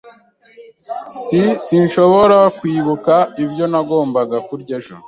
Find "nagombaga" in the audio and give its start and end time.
3.71-4.37